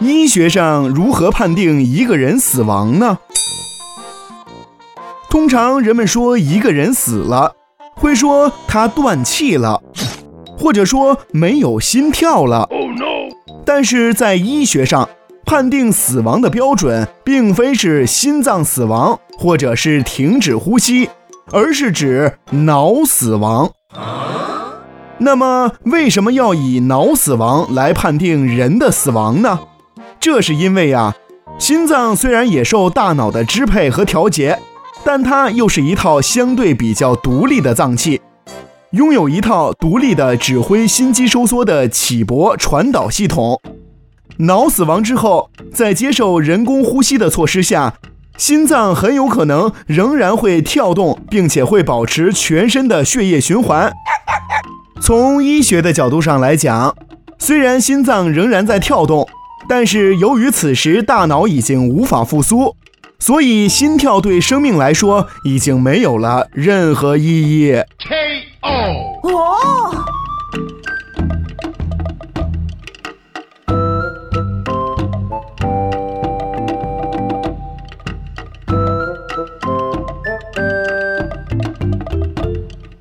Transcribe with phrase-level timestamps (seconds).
[0.00, 3.18] 医学上如何判定一个人死亡呢？
[5.28, 7.54] 通常人们说一个人死了，
[7.94, 9.82] 会说他断气了，
[10.58, 12.68] 或者说没有心跳了。
[13.64, 15.08] 但是在医学上，
[15.44, 21.08] 判定死亡的标准并非是心脏死亡或者是停止呼吸，
[21.52, 23.70] 而是指脑死亡。
[25.20, 29.60] 那么，为什么要以脑死亡来判定人的死亡呢？
[30.18, 31.14] 这是因为呀，
[31.58, 34.58] 心脏虽然也受大脑的支配和调节。
[35.02, 38.20] 但它又是一套相对比较独立的脏器，
[38.90, 43.58] 拥有一套独立的指挥心肌收缩的起搏传导系统。
[44.36, 47.94] 脑死亡之后，在接受人工呼吸的措施下，
[48.36, 53.90] 心脏很有可能仍然会跳动，并且会保持全身的血液循环。
[55.00, 56.94] 从医学的角度上来讲，
[57.38, 59.26] 虽然心脏仍然在跳动，
[59.68, 62.76] 但是由于此时大脑已经无法复苏。
[63.18, 67.72] 所以，心跳对生命来说已经没有了任何意义。
[68.08, 68.70] K.O.
[69.24, 69.59] 哦。